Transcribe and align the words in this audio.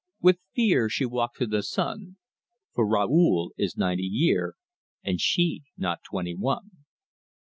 With 0.19 0.39
fear 0.55 0.89
she 0.89 1.05
walks 1.05 1.41
in 1.41 1.51
the 1.51 1.61
sun, 1.61 2.17
For 2.73 2.87
Raoul 2.87 3.53
is 3.55 3.77
ninety 3.77 4.01
year, 4.01 4.55
And 5.03 5.21
she 5.21 5.61
not 5.77 6.01
twenty 6.01 6.33
one." 6.33 6.71